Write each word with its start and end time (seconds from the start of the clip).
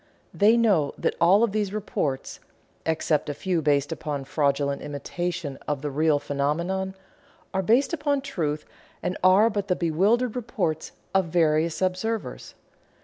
They 0.33 0.57
know 0.57 0.95
that 0.97 1.13
all 1.21 1.43
of 1.43 1.51
these 1.51 1.71
reports 1.71 2.39
(except 2.87 3.29
a 3.29 3.35
few 3.35 3.61
based 3.61 3.91
upon 3.91 4.23
fraudulent 4.25 4.81
imitation 4.81 5.59
of 5.67 5.83
the 5.83 5.91
real 5.91 6.17
phenomenon) 6.17 6.95
are 7.53 7.61
based 7.61 7.93
upon 7.93 8.21
truth 8.21 8.65
and 9.03 9.15
are 9.23 9.47
but 9.51 9.67
the 9.67 9.75
bewildered 9.75 10.35
reports 10.35 10.91
of 11.13 11.25
the 11.25 11.37
various 11.39 11.83
observers. 11.83 12.55